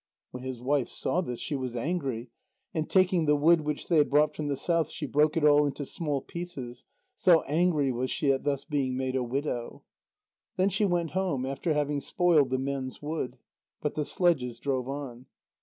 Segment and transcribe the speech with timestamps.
[0.31, 2.31] When his wife saw this, she was angry,
[2.73, 5.63] and taking the wood which they had brought from the south, she broke it all
[5.63, 6.85] into small pieces.
[7.13, 9.83] So angry was she at thus being made a widow.
[10.57, 13.37] Then she went home, after having spoiled the men's wood.
[13.79, 15.27] But the sledges drove on.